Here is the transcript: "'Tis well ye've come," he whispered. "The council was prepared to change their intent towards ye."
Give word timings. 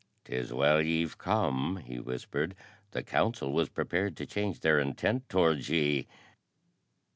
"'Tis 0.25 0.51
well 0.51 0.81
ye've 0.81 1.19
come," 1.19 1.77
he 1.77 1.99
whispered. 1.99 2.55
"The 2.89 3.03
council 3.03 3.51
was 3.53 3.69
prepared 3.69 4.17
to 4.17 4.25
change 4.25 4.61
their 4.61 4.79
intent 4.79 5.29
towards 5.29 5.69
ye." 5.69 6.07